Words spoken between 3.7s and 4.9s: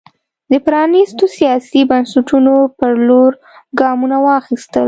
ګامونه واخیستل.